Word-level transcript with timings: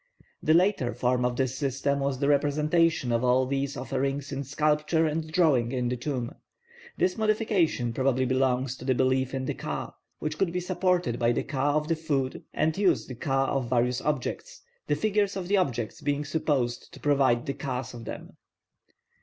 The 0.41 0.55
later 0.55 0.95
form 0.95 1.23
of 1.23 1.35
this 1.35 1.55
system 1.55 1.99
was 1.99 2.17
the 2.17 2.27
representation 2.27 3.11
of 3.11 3.23
all 3.23 3.45
these 3.45 3.77
offerings 3.77 4.31
in 4.31 4.43
sculpture 4.43 5.05
and 5.05 5.31
drawing 5.31 5.71
in 5.71 5.89
the 5.89 5.95
tomb. 5.95 6.33
This 6.97 7.19
modification 7.19 7.93
probably 7.93 8.25
belongs 8.25 8.75
to 8.77 8.85
the 8.85 8.95
belief 8.95 9.35
in 9.35 9.45
the 9.45 9.53
ka, 9.53 9.93
which 10.17 10.39
could 10.39 10.51
be 10.51 10.59
supported 10.59 11.19
by 11.19 11.33
the 11.33 11.43
ka 11.43 11.73
of 11.75 11.87
the 11.87 11.95
food 11.95 12.41
and 12.51 12.75
use 12.75 13.05
the 13.05 13.13
ka 13.13 13.45
of 13.45 13.65
the 13.69 13.75
various 13.75 14.01
objects, 14.01 14.63
the 14.87 14.95
figures 14.95 15.35
of 15.35 15.47
the 15.47 15.57
objects 15.57 16.01
being 16.01 16.25
supposed 16.25 16.91
to 16.93 16.99
provide 16.99 17.45
the 17.45 17.53
kas 17.53 17.93
of 17.93 18.05
them. 18.05 18.37